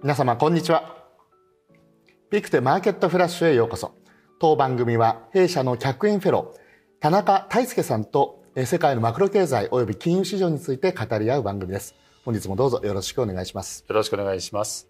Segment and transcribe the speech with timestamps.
[0.00, 0.94] 皆様こんにちは。
[2.30, 3.96] ピクテマーケットフラッシュへようこそ。
[4.38, 6.60] 当番組は弊社の客員フェロー
[7.00, 11.96] 田中大輔さんと世界のマクロ経済及び金融市場について語り合う番組です。
[12.24, 13.84] 本日もどうぞよろしくお願いします。
[13.88, 14.86] よろしくお願いします。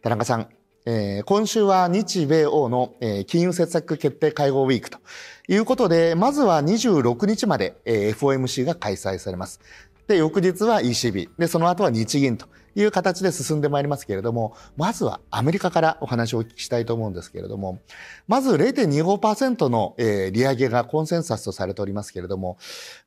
[0.00, 0.48] 田中さん
[0.86, 4.98] えー、今週は日米欧の、えー、金融政策決定会合ウィークと
[5.46, 9.60] いうことで、まずは26日まで、えー、FOMC が開催されます。
[10.08, 11.28] で、翌日は ECB。
[11.38, 17.80] で、その後は日銀という形で進んでまいりますけれども、まずはアメリカからお話をお聞きしたいと思うんですけれども、
[18.28, 22.58] まず0.25%の、えー、利上げがコンセンサスとされておりますけれども、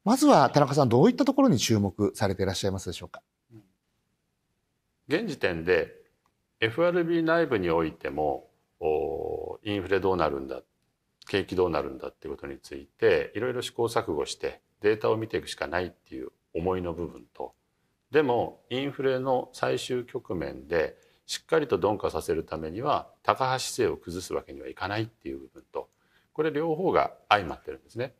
[0.03, 3.21] まずは田中さん、どういったところに注目されていらっしゃいますでしょうか？
[5.07, 5.93] 現時点で
[6.61, 8.49] FRB 内部においても
[9.63, 10.61] インフレどうなるんだ
[11.27, 17.53] 景気どうなるんだっていうことについていろいろ試行錯誤してデータを見ていくしかないっていう思いの部分と
[18.13, 25.89] でもインフレの最終局面でしっかりと鈍化させるためには高橋姿勢を崩すわけにはいかないっていう部分と
[26.31, 28.13] これ両方が相まってるんですね。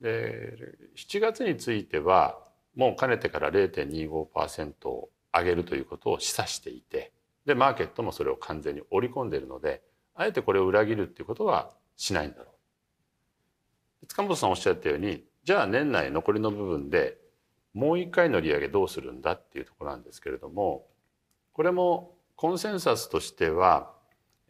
[0.00, 0.56] で
[0.96, 2.40] 7月については
[2.74, 7.12] もうかねてから0.25%を上げるということを示唆していて
[7.46, 9.82] でマーケットもそれを完全に織り込んでいるので
[10.16, 12.46] あえてこれを裏切るっていうことはしないんだろ
[14.02, 14.06] う。
[14.08, 17.22] 塚本さんおっしゃったようにじゃあ年内残りの部分で
[17.74, 20.86] もう一回の利上げどうするんだっていうところなんですけれども
[21.52, 23.90] これもコンセンサスとしては、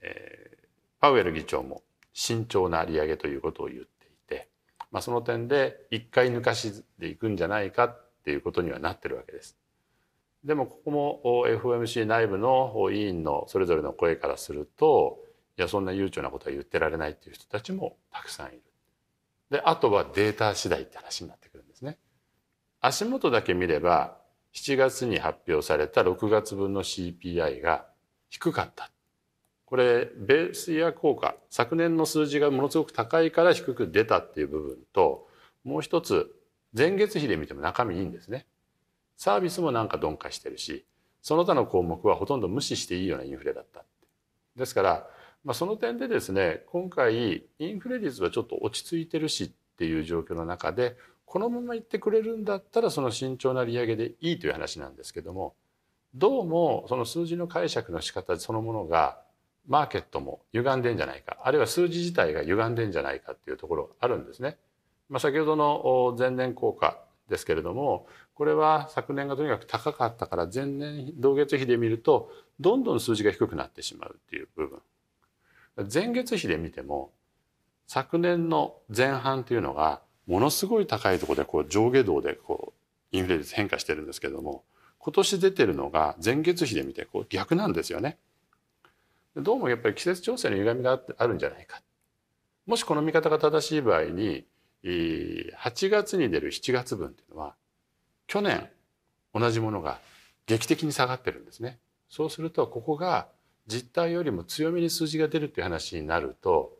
[0.02, 0.56] えー、
[1.00, 4.48] パウエル議長も慎重な利上げということを言っていて、
[4.90, 9.58] まあ、その点で一回抜かしでいくんじゃないかっていうことにはなってるわけです。
[10.44, 15.18] でもここも FOMC 内部の委員のそれぞれの声からすると
[15.56, 18.62] いやそんな悠長なことは言ってられないっていう人たちもたくさんいる。
[19.50, 21.63] であとはデータ次第って話になってくる。
[22.86, 24.18] 足元だけ見れば
[24.52, 27.86] 7月に発表された6月分の CPI が
[28.28, 28.90] 低かった。
[29.64, 35.26] これベースイヤー効果昨年の数字がものすごく高いから低く出たっていう部分と
[35.64, 36.30] もう一つ
[36.76, 38.44] 前月比で見ても中身いいんですね。
[39.16, 40.84] サービスもなんか鈍化してるし
[41.22, 43.82] その他の項目はほとんど無視していいようなインフレだった。
[44.56, 45.08] ですから、
[45.42, 50.98] まあ、その点でですね今回インフレ率はちょっと落ち着いてるしっていう状況の中で
[51.34, 55.56] このままいってくれるんだったらその慎重な利上げでいいという話なんですけども
[56.14, 59.18] どうもその数字の解釈の仕方そのものが
[59.66, 64.58] マーケットも歪んでんじゃないかあるいは数字自体が歪んでんじゃないかっていうところあるんですね。
[65.08, 72.30] まあ、先ほどの前年効果ですけれどもこれは昨年がとにかく高かったから前年同月比で見ると
[72.60, 74.78] どんどん数字が低くなってしまうっていう部分
[75.92, 77.10] 前月比で見ても
[77.88, 82.72] 昨年の前半というのがものすごい高いところでこう上下動でこ
[83.12, 84.64] うインフレ率変化してるんですけれども
[84.98, 88.18] 今年出てるのが前月比で見てこう逆なんですよね。
[89.36, 91.82] どうもやっぱり季節調整の歪みがあるんじゃないか。
[92.66, 94.46] もしこの見方が正しい場合に
[94.82, 97.54] 8月に出る7月分っていうのは
[98.26, 98.70] 去年
[99.34, 99.98] 同じものが
[100.46, 101.78] 劇的に下がってるんですね。
[102.08, 103.28] そうするとここが
[103.66, 106.76] 実態よりも強めに数字が出るっていう話になると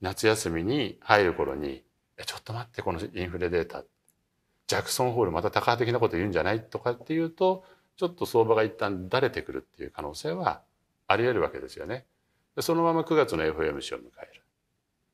[0.00, 1.82] 夏休みに入る頃に
[2.44, 3.84] 「と待ってこのインフレデータ
[4.66, 7.64] ジャクソンホールまた高派的なこと言うんじゃない?」とかっていうと
[7.96, 10.62] ちょっと相場が一旦だれてくるっていう可能性は
[11.06, 12.06] あり得るわけですよね。
[12.60, 14.42] そのまま9月の FOMC を迎える。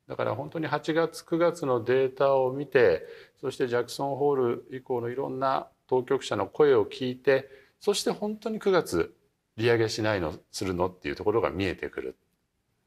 [0.09, 3.07] だから本当に8月9月のデータを見て
[3.41, 7.49] そしてジャクソンホール以降のいろんな当局者の声を聞いて
[7.79, 9.15] そして本当に9月
[9.57, 12.17] 利上げしないのするのっていうところが見えてくる。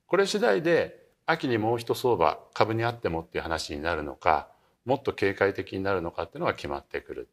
[0.07, 4.47] これ次第で秋にもう一相場株にあってもっていう話になるのか
[4.85, 7.29] もっと警戒的になるのかっていうのが決まってくる。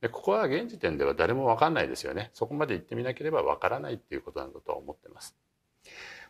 [0.00, 2.30] でここは現時点では誰も分かんないですよね。
[2.34, 5.34] そこまで行ってみなければ分からないっていうことなんだと思ってます。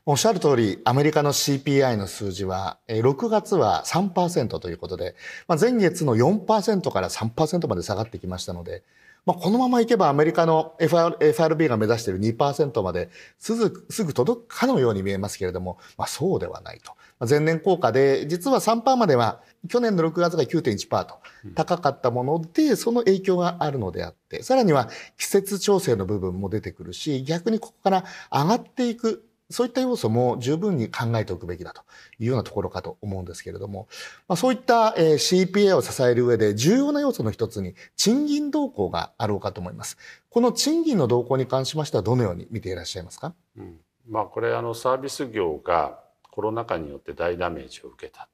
[0.09, 5.17] おっしゃる通り、アメリカの CPI の数字は、6月は3%ということで、
[5.49, 8.85] まあ、前月の4%から3%まで下がってきましたので、
[9.27, 16.93] まあ、このままいけばアメリカの FRB が目指している2%まですぐすぐ届くかのように見えますけれども、まあ、そうではないと。
[17.29, 21.19] 前年効果で、実は3%までは去年の6月が9.1%と
[21.57, 24.89] 高かったもので、その影響があるのであって、さらには
[25.19, 31.83] 季節調整の部分も出てくるし、逆にここから上がっていくそういった要素も十分に考えておくべきだと
[32.19, 33.87] いうようなところかと思うんですけれども、
[34.27, 39.99] まあ、そういった CPA を支える上で重要な要素の一つに賃金動向があろうかと思います。
[40.31, 46.01] この賃金の動向に関しましてはどのように見ていらっしゃいますか、うん、まあこれあのサービス業が
[46.31, 48.29] コロナ禍によって大ダメージを受けた。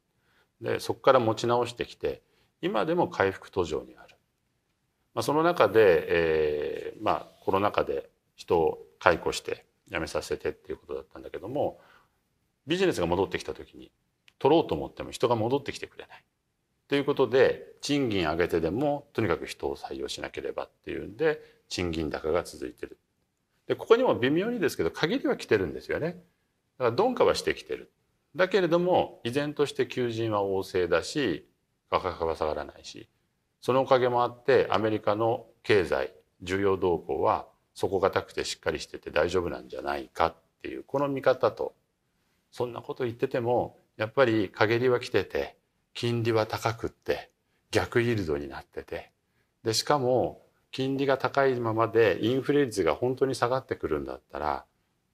[0.60, 2.22] でそこから持ち直してきて
[2.62, 4.16] 今でも回復途上にある。
[5.14, 11.78] まあ、その中で、えーまあ、コロナ禍で人を解雇して辞めさせてっていうことだったんだけども
[12.66, 13.92] ビジネスが戻ってきた時に
[14.38, 16.24] 取ろうと思っても人が戻ってきてくれない。
[16.88, 22.98] ということで賃金上げてでもとにかく人を採用しなければっていうんで賃金高が続いてる。
[23.66, 26.22] でここにも微妙にですけど限りは来てるんですよね。
[26.78, 27.90] だから鈍化はしてきてる。
[28.34, 31.46] だけれども依然として求人は旺盛だし
[31.90, 33.08] 価格は下がらないし
[33.60, 41.74] そのおかげもあってアメリカの経済需要動向は底堅くてしっかりしてて大丈夫なんじゃないかっていうこの見方と
[42.50, 45.56] そんなこと言っててもやっぱり陰りは来てて
[45.94, 47.30] 金利は高くって
[47.70, 49.10] 逆イールドになってて
[49.64, 54.64] でしかも金利が高いままでインフレ率が本当に下がってくるんだったら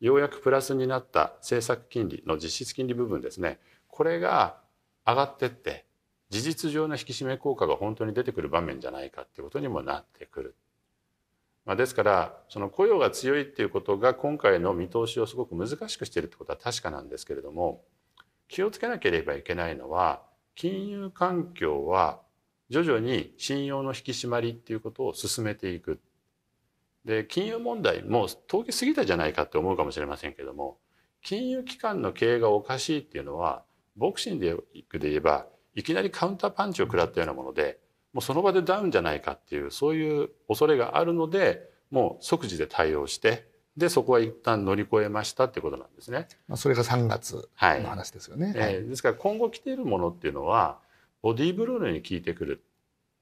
[0.00, 3.58] ようやくプラスになった政策金利の実質金利部分ですね
[3.88, 4.56] これが
[5.06, 5.84] 上がってって
[6.30, 10.54] 事実上の引き締め効果が本当に出てくる場面じゃないかっていうことにもなってくる。
[11.68, 17.82] まあ、ですからその雇用が強いっていうことが今回の見通しをすごく難しくしているってことは確かなんですけれども
[18.48, 20.22] 気をつけなければいけないのは
[20.54, 22.22] 金融環境は
[22.70, 26.00] 徐々に信用の引き締まりっていうことを進めていく。
[27.04, 30.78] で金融問題も通り過ぎたじゃないかって思うかもしれませんけども
[31.22, 33.62] 金融機関の経営がおかしいっていうのは
[33.94, 34.64] ボクシング
[34.98, 37.78] で言えばいきなりカウンターパンチを食らったようなもので
[38.12, 43.46] もうその場でダウンじゃないかっていうそういう恐れがあるのでもう即時で対応して
[43.76, 46.26] でそこは一旦乗り越えましたってことなんですね。
[46.48, 48.46] まあ、それが3月の話ですよね。
[48.46, 50.80] はい、えー、ですから今後来ているものっていうのは
[51.22, 52.64] ボディーブローに効いてくる。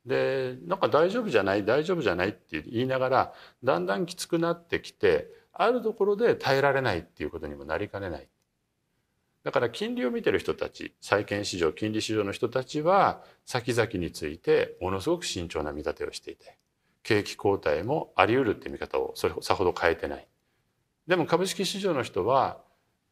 [0.06, 3.32] でなんか大丈夫じゃない大丈夫じゃないって言いながら
[3.64, 8.28] だんだんきつくなってきてあるところで耐えられないっていうことにもなりかねない。
[9.46, 16.58] だから金利を見てる人たち債券市場金利市場の人たちは先々についてものすごく慎重な見立てをしていて
[17.04, 20.26] 景気後退もあり得るって見方をそれさほど変えてない。
[21.06, 22.58] でも株式市場の人は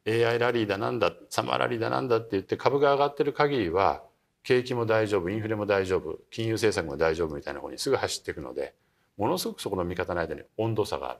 [0.05, 4.03] AI ラリーだなんだサマーラリーだなんだって言って株が上がってる限りは
[4.43, 8.75] 景気も大丈夫インフレも大丈夫金融政策も大丈夫みたいな方にすぐ走っていくので
[9.15, 11.19] ものすごくそこの見方の間に温度差がある。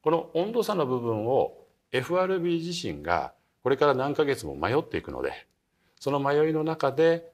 [0.00, 3.34] この温度差の部分を FRB 自身が
[3.66, 5.32] これから何ヶ月も迷っていくので
[5.98, 7.32] その迷いの中で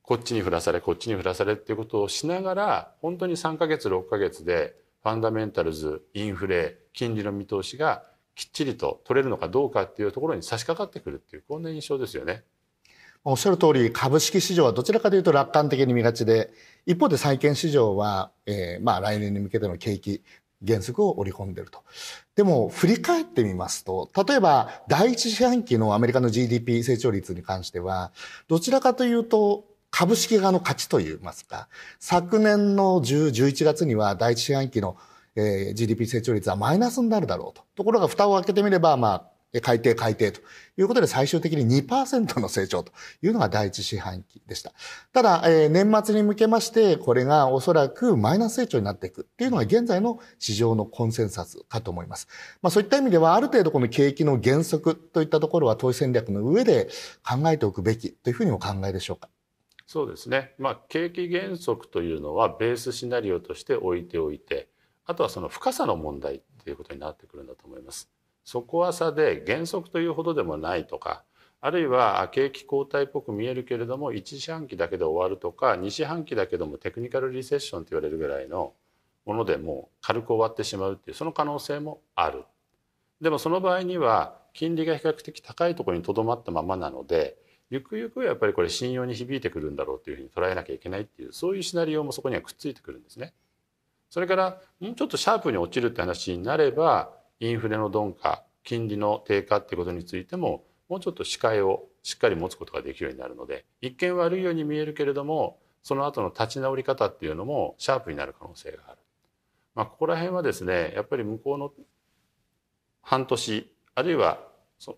[0.00, 8.02] こっちに振らされこっちに振らされっていうことをしながら本当に3ヶ月6ヶ月でファンダメンタルズインフレ金利の見通しが
[8.34, 12.44] きっちりと取れるのかどうかっていうところに差し掛かってくるっていうこんな印象ですよね。
[13.22, 16.50] おっしゃる通り株式市場はどちらかというと楽観的に見がちで
[16.86, 20.22] 一方で債券市場は、えー、まあ来年に向けての景気
[20.66, 21.82] 原則を織り込んでると。
[22.36, 28.12] でも振り返ってみますと例えば第一四半期のアメリカの GDP 成長率に関しては
[28.48, 31.68] どちらかというと株式側の勝ちといいますか
[32.00, 34.96] 昨年の10、11月には第一四半期の
[35.36, 37.64] えー、GDP 成長率はマイナスになるだろうと。
[37.74, 39.30] ところが蓋を開けてみれば、まあ、
[39.60, 40.40] 改定改定と
[40.76, 42.92] いうことで最終的に2%の成長と
[43.22, 44.72] いうのが第一四半期でした。
[45.12, 52.28] ただ、え、年末に向けましてこれがおそらくマイナス成長になっていくっていうのが現在の市場のコンセンサスかと思います。
[52.62, 56.88] まあそういった意味ではある程度この景気の原則といったところは投資戦略の上で
[57.22, 59.28] 考えておくべきというふうにお考えでしょうか。
[59.86, 60.54] そうですね。
[60.58, 64.68] まあ景気原則というのはベースシナリオとして置いておいて
[65.06, 68.10] あとはその深さの問題っていうことになってくるんだと思います。
[68.44, 71.24] 底浅で原則というほどでもないとか
[71.60, 78.74] あるいは景気後退っぽく見えるけれども1四半期だけで終わるとか2四半期だけどもテクニカルリセッションと言われるぐらいの
[79.24, 82.44] ものでも軽く終わってしまうっていうその可能性もある。
[83.20, 87.38] でもその場合には金利が比較的高いところにとどまったままなので
[87.70, 93.32] ゆくゆくはやっぱりこれ信用に響いてくるんだろうというふうに捉えなきゃいけないっていうそういうシナリオもそこにはくっついてくるんですね。
[94.10, 97.10] それからもうちょっとシャープに落ちるって話になれば
[97.44, 108.98] インフレの鈍化金利の低下っていうことについてももうちょっと視界をしっかり持つことができるようになるので一見悪いように見えるけれどもその後の立ち直り方っていうのもシャープになる可能性がある。
[109.74, 111.72] まあ、ここら辺はですねやっぱり向こうの
[113.02, 114.38] 半年あるいは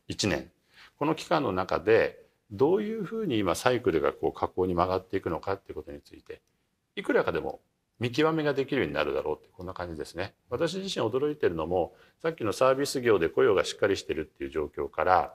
[0.09, 0.51] 1年
[0.99, 6.41] この期間の中でどういうふうに今サイクルがこう下降に曲がっていくのかっていうことについて
[6.95, 7.61] いくらかでも
[7.99, 10.35] 見極めができるようになるだろうってこんな感じですね。
[10.51, 15.35] 私自身驚いてるのもさっきのサービス業で雇用がしっかりしてるっていう状況から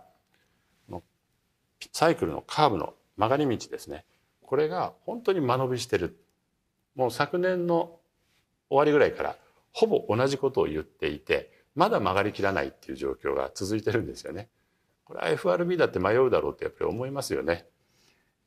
[1.91, 4.06] サイクルのカーブの曲がり道ですね
[4.41, 6.18] これが本当に間延びしてる
[6.96, 8.00] もう昨年の
[8.70, 9.36] 終わりぐらいから
[9.74, 14.50] ほぼ同じことを言っていてまだ曲がりきらないっていう状況が続いてるんですよね。
[15.06, 17.65] これは FRB だって迷うだろうってやっぱり思いますよね。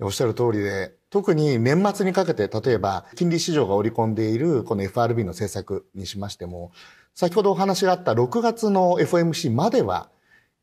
[0.01, 6.73] おっしゃる通りで、特に年末にかけて、例えば金利市場が織り込んでいるこの FRB の政策にしましても、
[7.15, 10.11] 先ほどお話があった6月の FOMC までは、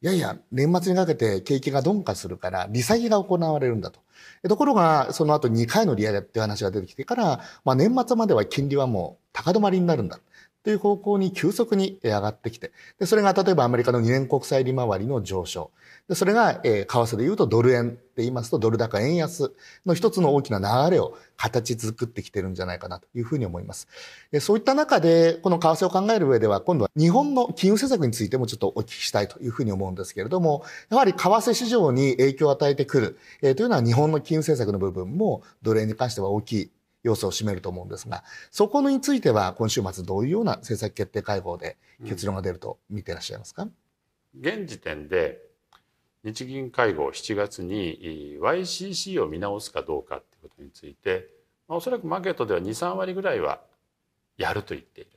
[0.02, 4.02] いやいや、年末にかけて景気が鈍化するから、利下げが行われるんだと。
[4.50, 10.20] ところが、その後2回の利上げっていう話が出てきてから、まあ、年末までは金利はもう高止まりになるんだ。
[10.64, 15.72] という方向に急速に上がってきて、でそれが例えばアメリカの2年国債利回りの上昇。
[16.08, 19.54] でそれが、えー、為替で言うとドル円って言いますとドル高円安
[19.86, 23.88] の一つの大きな流れを形作ってきてるんじゃないかなというふうに思います。
[24.32, 36.72] でそういった中で、この為替を考える上では、今度は日本の金融政策についてもちょっとお聞きしたいというふうに思うんですけれども、やはり為替市場に影響を与えてくる、えー、というのは日本の金融政策の部分もドル円に関しては大きい
[37.04, 43.68] 要素を占めると思うんですが、そこについては今週末どういうような政策決定会合で結論が出ると見ていらっしゃいますか、
[44.40, 45.42] 現時点で
[46.24, 51.28] 日銀会合7月に YCC を見直すかどうかということについて、
[51.68, 53.62] まあ、おそらくマーケットでは23割ぐらいは
[54.38, 55.12] やると言っている。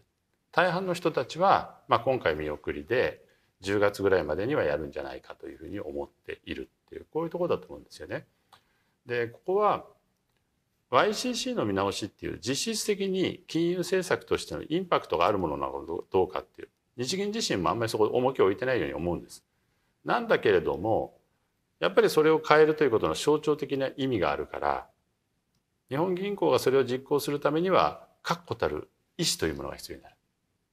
[0.53, 3.23] 大半の人たちは、まあ、今回見送りで
[3.63, 8.27] 10月ぐらいまでにはやるんじゃないかというふうに思っているっていうこういうところだと思うんですよね。
[9.05, 9.85] でここは
[10.91, 19.45] YCC の見直しっていう実質的に金融政策としてのインパクトがあるものなのかどうかっていう日銀自身もあんまりそこ重きを置いてないように思うんです。
[20.05, 21.15] なんだけれども
[21.81, 24.87] やっぱりそれを変えるということの象徴的な意味があるから
[25.89, 28.89] 日本銀行がそれを実行するためには確固たる
[29.19, 30.17] 意思というものが必要になる。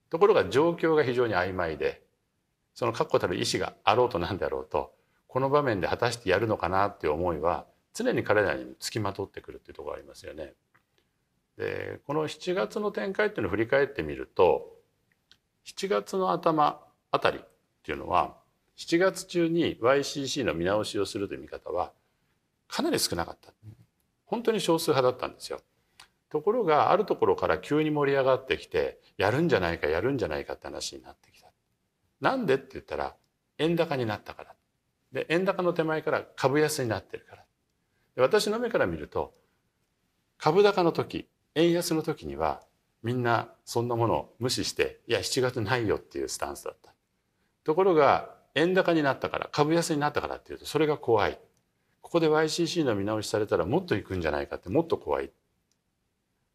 [0.10, 2.04] ところが状況が非常に曖昧で
[2.74, 4.94] その確固たる意思があろうとなんであろうと
[5.28, 10.54] この場面で果たしてやるのかなっていう思いは常に彼らにつきまとってくるっていうところありますよね。
[11.58, 14.78] でこの7月の展開っていうのを振り返ってみると
[15.66, 16.82] 7月の頭
[17.12, 17.42] あたりっ
[17.84, 18.36] ていうのは
[18.78, 21.92] 7月中に YCC の見直しをするという見方は
[22.68, 23.54] かなり少なかった
[24.26, 25.60] 本当に少数派だったんですよ。
[26.30, 31.52] ところがあるところから急に盛り上がってきてやるんじゃないかやるんじゃないかって話になってきた。
[32.22, 33.16] なんでって言ったら
[33.58, 34.56] 円高になったから。
[35.12, 37.44] で円高の手前から株安になってるから。
[38.16, 39.34] 私の目から見ると
[40.38, 42.62] 株高の時円安の時には
[43.04, 46.94] みんなそんなものを無視していや7月ないよっていうスタンスだった。
[47.64, 51.40] ところが円高になったから株安になったからっていうとそれが怖い。
[52.02, 55.32] ここで YCC の見直しされたらもっといくんじゃないかってもっと怖い。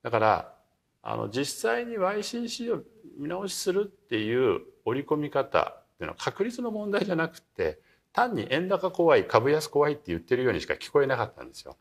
[0.03, 0.55] だから
[1.03, 2.83] あの実際に YCC を
[3.19, 7.79] 見直しするっていう織り込み方っていうのは確率の問題じゃなくて
[8.17, 11.77] 単に円高怖い株安怖いって言ってるようにしか聞こえなかったんですよ。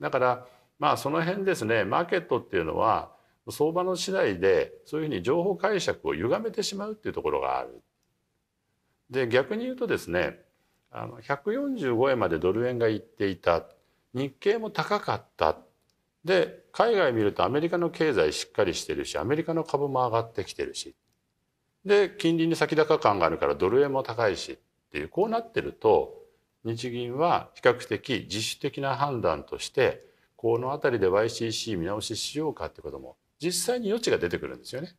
[0.00, 0.46] だから
[0.78, 3.12] まあその辺ですねマーケットっていうのは
[3.50, 7.82] 相場の次第でそういうふうに情報解釈を歪めてしまうっていうところがある。
[9.10, 10.38] で逆に言うとですね
[10.90, 13.64] あの145円までドル円が行っていた
[14.14, 15.58] 日経も高かった
[16.24, 20.94] で海外見るとアメリカの経済しっかりしてるしアメリカの株も上がってきてるし
[21.84, 24.58] で金利に先高感があるからドル円も高いし
[24.88, 26.14] っていうこうなってると
[26.64, 30.04] 日銀は比較的自主的な判断として
[30.36, 34.94] この辺りで YCC 見直ししようかってことも実際に余地が出てくるんですよね。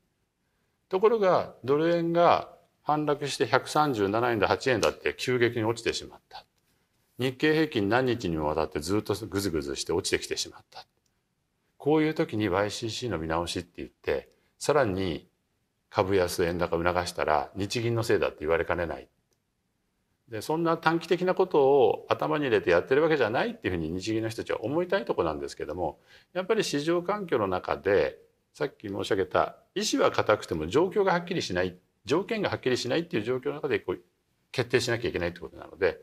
[0.89, 2.50] ところがドル円が
[2.84, 6.46] 反落して137円だ8円だって急激に落ちてしまった。
[7.19, 10.86] 日経平均何日にもわたってずっとグズグズして落ちてきてしまった。
[11.77, 15.27] こういう時に YCC の見直しって言ってさらに
[15.89, 19.08] 株安円高促したら日銀のせいだって言われかねない
[20.29, 26.00] でそんな短期的なことを頭に入れてやってるわけじゃないっていうふうに日銀の人たちは思いたいとこなんですけども
[26.33, 28.19] やっぱり市場環境の中で
[28.53, 34.01] さっき申し上げた意思は固くても状況がはっきりしない条件がはっきりしないっていう状況の中でこう
[34.51, 36.00] 決定しなきゃいけないってことなので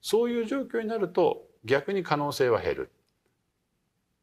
[0.00, 2.90] そういう状況になると逆に可能性は減る。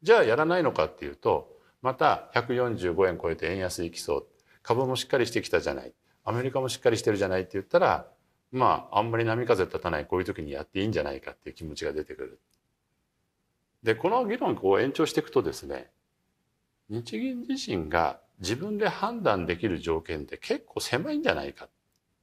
[0.02, 4.26] じゃあやらないのかっていうとまた145円超えて円安いきそう
[4.62, 5.92] 株もしっかりしてきたじゃない
[6.24, 8.06] アメリカもしっかりしてるじゃないって言ったら
[8.52, 12.40] まああんまり波風立たないこういう時にやっていいんじゃないかっていう気持ちが出てくる。
[13.82, 15.90] でこの議論をこう延長していくとですね
[16.88, 21.68] 日銀自身が自分で判断できる条件って結構狭いんじゃないか。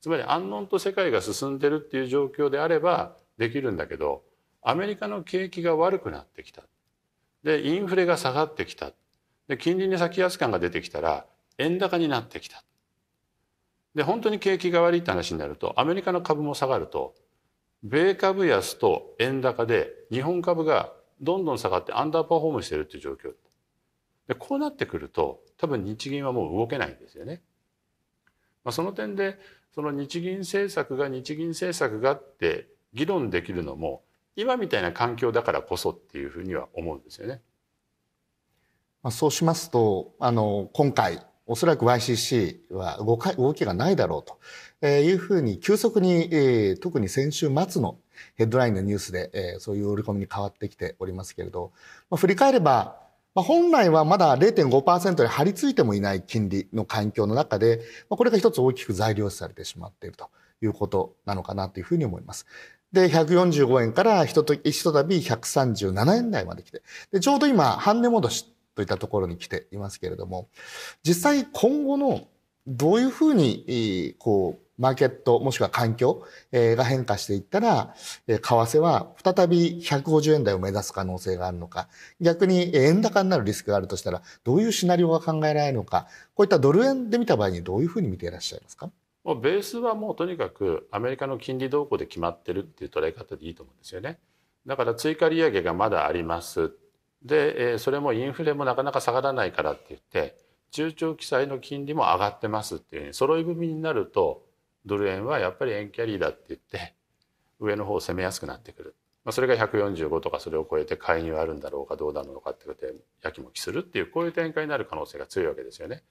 [0.02, 4.24] つまり安穏と世界が進んでるっていう状況であればできるんだけど
[4.62, 6.64] アメリカの景気が悪くなってきた。
[7.44, 8.92] でインフレが下がってきた。
[9.48, 11.26] で金利に先安感が出てきたら
[11.58, 12.64] 円高になってきた。
[13.96, 17.14] で本当に景気が悪いって話になるとアメリカの株も下がると
[17.84, 23.34] 米株安と円高で日本株がどんどん下がってアンダーパフォームしてるっていう状況
[24.28, 27.42] でこうなってくると多分日銀はもう動けないんですよね。
[28.64, 29.38] まあ、その点で
[29.76, 34.04] その日銀政策が日銀政策がって議論できるのも
[34.36, 37.42] 今みたいな環境だからこそっていうふうには思うんですよね。
[39.02, 44.40] まあ、そうしますとあの今回おそらく YCC は動か動きがないだろうと。
[44.88, 47.98] いうふうに急速に、えー、特に先週末の
[48.36, 51.72] ヘッドラインのニュースで、えー、そういう織り込みに変わってきておりますけれど、
[52.10, 52.98] まあ、振り返れば、
[53.36, 60.30] まあ、本来はまだ0.5%に張り付いてもいない金利の環境の中で、まあ、これが一つ大きく材料視されてしまっていると
[60.62, 62.46] いうことなのかなというふうに思います。
[62.92, 70.50] で、145円からひととひとたび137円台まで来て、で、ちょうど今、半値戻しといったところに来ていますけれども、
[71.04, 72.28] 実際今後の
[72.66, 77.94] どういうふうに、こう、マーケットもしくは環境が変化していったら、
[78.26, 81.90] 為替は再び150円台を目指す可能性があるのか、
[82.20, 88.90] 逆に円高になるリスクがあるとしたら、どういうシナリオが考えられるのか、こういったドル円で見た場合にどういうふうに見ていらっしゃいますか？
[89.24, 94.20] もうベースはもうとにかくアメリカの金利動向で決まってるっていう捉え方でいいと思うんですよね。
[94.66, 96.72] だから追加利上げがまだあります。
[97.24, 100.38] で、それもインフレもなかなか下がらないからって言って、
[100.72, 104.46] 中長期債の金利も上がってますっていうふうに揃い踏みになると、
[104.86, 106.96] ドル円はやっぱり円キャリーだって言って、
[107.60, 108.96] 上の方を攻めやすくなってくる。
[109.24, 116.04] まあ、それが145とかそれを超えて介入あるんだろうかどうなのかってことでやきもきするっていうこういう展開になる可能性が強いわけですよね。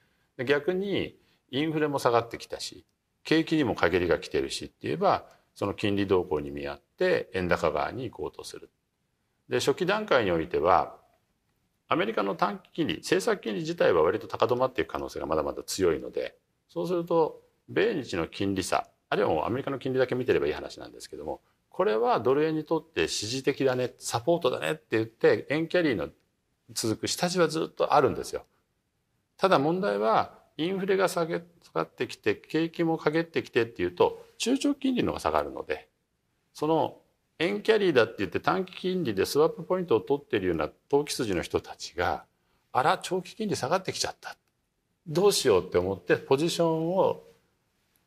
[0.47, 1.19] 逆に
[1.51, 2.87] インフレも下がってきたし
[3.23, 8.71] 景気にも陰りが来てるしって言えばその金利動向に見合って円高側に行こうとする。
[9.51, 10.97] で初期段階においては
[11.93, 16.37] アメリカの短期金利政策金利自体は割と高止まっていく可能性がまだまだ強いので
[16.71, 26.09] そうすると米日の金利差あるいはもうアメリカの金利だけ見てればいい話なんですけどもこれはドル円にとって支持的だねサポートだねって言って円キャリーの
[26.73, 28.45] 続く下地はずっとあるんですよ。
[29.37, 31.45] ただ問題はインフレが下げ下
[31.75, 35.89] がってきて景気も陰ってきてっていうと中長金利の方が下がるので
[36.55, 37.02] その
[37.43, 42.25] 円キャリーだって言って短期金利でスワップポイントを取ってるような投機筋の人たちが
[42.73, 44.37] あら長期金利下がってきちゃった。
[45.07, 47.23] どうしようって思ってポジションを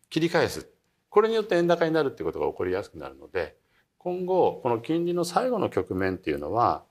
[0.09, 0.69] 切り返す。
[1.09, 3.55] これによって円高になるっていうことが起こりやすくなるので
[3.97, 6.83] 今後この金利の最後の局面っていうのは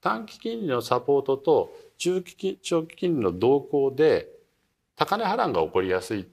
[0.00, 4.28] 短期金利のサポートと中期長期金利の動向で
[4.96, 6.28] 高値波乱が起こりやすい。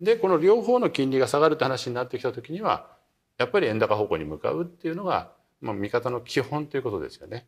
[0.00, 2.93] でこの両方の金利が下がるって話になってきた時には
[3.38, 7.46] やっぱり円高方向に向かうっていうのが、まあ、見方の基本ということですよね。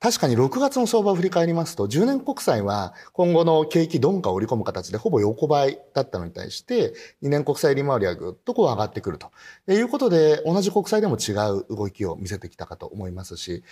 [0.00, 6.92] 確かに6月の相場を振り返りますと、10年国債は今後の景気鈍化を織り込む形でほぼ横ばいだったのに対して、
[7.22, 9.30] 2年国債利回りはぐっとこう上がってくると。
[9.72, 13.62] いうことで、同じ国債でも違う動きを見せてきたかと思いますし、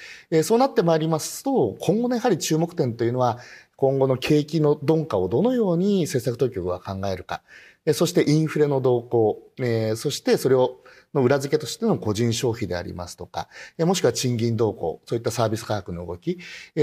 [0.42, 3.38] そうなってまいりますと、今後のやはり注目点というのは、
[3.76, 7.42] 今後の景気の鈍化をどのように政策当局が考えるか、
[7.92, 9.42] そしてインフレの動向、
[9.96, 10.78] そしてそれを
[11.14, 13.48] の裏付けとしての個人消費でありますとか、
[13.78, 16.38] もしくは賃金動向、そういったサービス価格の動き、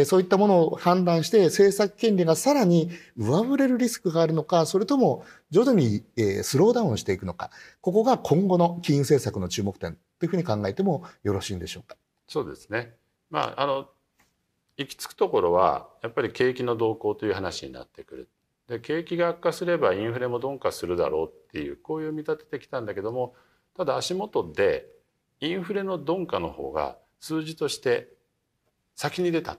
[0.06, 6.04] そういったものを判断して政策権利がさらに上振れるリスクがあるのか、それとも徐々に
[6.44, 7.50] スローダウンしていくのか、
[7.82, 11.98] ここが今後の金融政策の注目点というふうに考えてもよろしいんでしょうか？
[12.28, 12.96] そうですね。
[13.30, 13.89] まあ、あの、
[14.78, 18.30] 行き着くところは、やっぱり景気の動向という話になってくる。
[18.68, 23.34] で景気が悪化すればインフレも鈍化するだろうっていうこういう見立ててきたんだけども
[23.80, 24.89] ただ足元で
[25.39, 28.10] インフレの鈍化の方が数字として
[28.94, 29.58] 先に出た。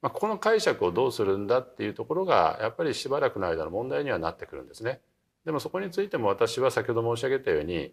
[0.00, 5.00] まあ、この解釈をどうするんだっていうところがやっぱりしばらくの間の問題にはなってくるんですね。
[5.44, 7.92] でもそこについても私は先ほど申し上げたように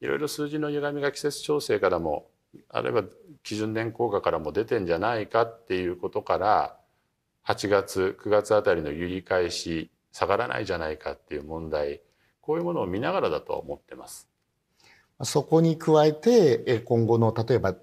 [0.00, 2.30] いろいろ数字の歪みが季節調整からも
[2.70, 3.04] あるいは
[3.42, 6.78] 基準年効果からも出てんじゃないかっていうことから
[7.44, 12.00] 8月9月あたりの揺り返し下がらないじゃないかっていう問題
[12.40, 14.30] こういうものを見ながらだと思ってます。
[15.22, 17.74] そこに加えて、今後の、例えば、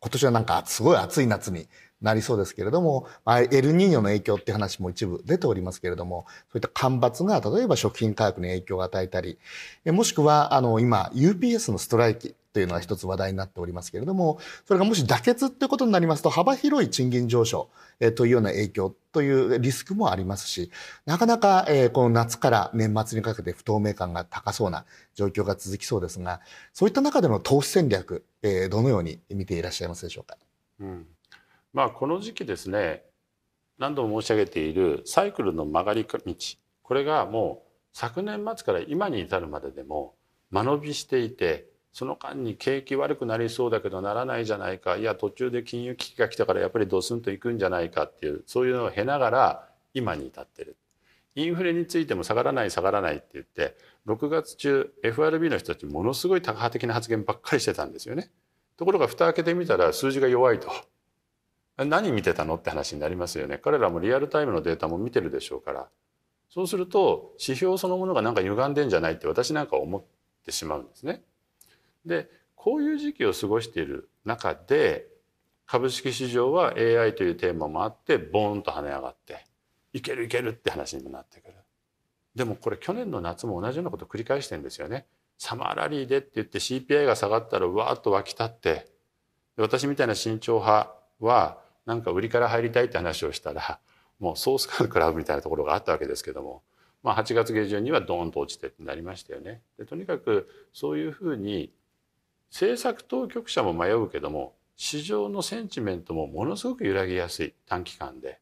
[0.00, 1.68] 今年はなんかすごい暑い夏に
[2.00, 9.38] なりそうですけれども、エルニーニョの影響って話も一部出ておりますけれども、そういった干ばつが例えば食品価格に影響を与えたり、
[9.86, 17.70] もしくは、あの、今、UPS のストライキというのは一つ話題になっておりますけれども、それがもし妥結ってことになりますと、幅広い賃金上昇、
[18.16, 20.72] というような影響というリスクもありますし、
[21.06, 26.40] なかなか、この夏から年末にかけて不透明感が高そうな状況が続きそうですが、
[26.72, 28.24] そういった中での投資戦略、
[28.68, 30.36] どのように見ていらっしゃいますでしょうか？
[30.80, 31.06] うん、
[31.72, 33.04] まあこの時期ですね、
[33.78, 36.34] 何度も申し上げているサイクルの曲がり道、
[36.82, 40.16] これがもう昨年末から今に至るまででも
[40.50, 50.76] 間延びしていて、その間に景気悪くなりそうだけどならないじゃないかいや途中で金融危機が来たからやっぱりドスンといくんじゃないかっていうそういうのを経ながら今に至ってる。
[51.34, 58.30] インフレについても下がらない下がらないって言って6月中 FRB の人たちものすごいタカ派的な発言ばっかりしてたんですよね。
[58.76, 60.70] ところが蓋開けてみたら数字が弱いと。
[61.78, 63.58] 何見てたのって話になりますよね。
[63.58, 65.88] 彼らもリアルタイムのデータも見てるでしょうから。
[66.48, 70.04] そうすると指標そのものがなんか歪んでんじゃないって私なんか思っ
[70.44, 71.24] てしまうんですね。
[72.04, 75.06] でこういう時期を過ごしている中で
[75.66, 79.44] 株式市場は AI というテーマもあってボーンと跳ね上がって
[79.92, 81.54] いけるいけるって話にもなってくる。
[82.34, 85.06] でもこれ去年の夏も同じようなこと繰り返してるんですよね。
[85.38, 88.86] サマーラリーでって言って CPI が下がったらわーっと湧き立って
[89.56, 93.80] 私みたいな慎重派はなんか売りから入りたいって話をしたら
[94.18, 96.62] もうソースカルクラブみたいなところがあったわけですけども、
[97.02, 99.62] まあ、8月下旬にはドーンと落ちてってなりましたよね。
[99.78, 101.72] でとにかくそういうふうに
[102.50, 108.40] 政策当局者も迷うけども市場のセンチメントもものすごく揺らぎやすい短期間で。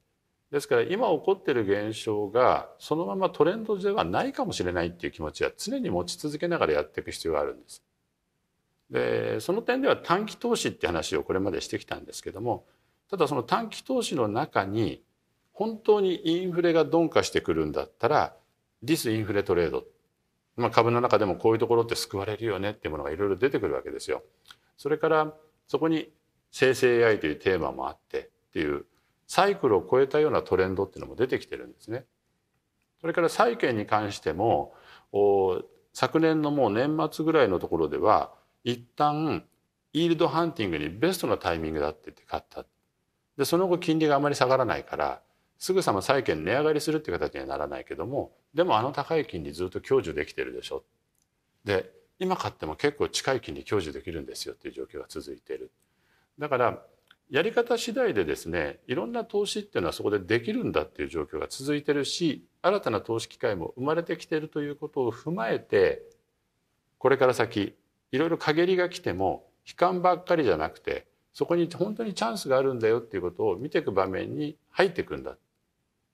[0.51, 7.83] ですから今起こってる現象がそのままトレンドではないかもしれないっていう気持ちは常に持ち続けながらやっていく必要があるんです。
[8.91, 12.65] でその点では短期投資って話をこれまでしてきたんですけども
[13.11, 15.03] ただその短期投資の中に
[15.53, 18.37] 本当にインフレが鈍化してくるんだったら
[18.83, 19.85] ディスインフレトレード、
[20.57, 24.23] まあ、株の中でもこういうところって救われるよねっていうものがいろいろ出てくるわけですよ。
[24.77, 25.35] それから
[25.67, 26.11] そこに
[26.51, 28.87] 生成 AI というテーマもあってっていう
[29.27, 32.07] サイクルを超えたようなトレンドっていうのも出てきてるんですね。
[33.01, 34.75] それから債券に関しても
[35.93, 38.33] 昨年のもう年末ぐらいのところでは
[38.65, 39.45] 一旦
[39.93, 42.65] イールドハンティングにベストなタイミングだって言って買った
[43.37, 45.21] でその後金利があまり下がらないから
[45.59, 50.85] すぐさま債券値上がりするっていう形にはならないけどもでもあの高い金利ずっと享受できてるでしょ。
[51.65, 55.71] で今買っても結構近い金利享受できるんですよっていう状況が続いている。
[56.39, 56.83] だから
[57.31, 66.03] やり方次第でですねいろんな投資っていうのはそこでできるんだっていう状況が続いてるし新たな投資機会も生まれてきてるということを踏まえて
[66.99, 67.75] これから先
[68.13, 75.37] いろいろ陰りが来ても悲観ばっかりじゃなくてそこに本当にチャンスがあるんだよっていうことを見ていく場面に入っていくんだ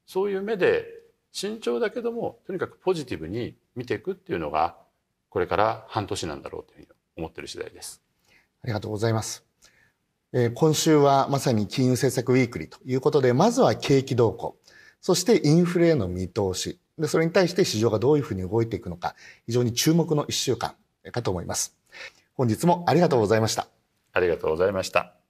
[0.06, 0.86] そういう目で
[1.32, 4.76] 慎重だけどもとにかくポジティブに見ていくっていうのが
[5.30, 8.02] これから半年なんだろうというふうに思ってる次第です。
[8.62, 9.44] ありがとうございます。
[10.34, 14.56] えー、今週はまさに金融政策ウィークリーということで、まずは景気動向、
[15.00, 19.14] そしてインフレへの見通し、でそれに対して市場がどういうふうに動いていくのか、
[19.46, 20.74] 非常に注目の一週間
[21.10, 21.76] かと思います。
[22.34, 23.68] 本日もありがとうございました。
[24.12, 25.21] ありがとうございました。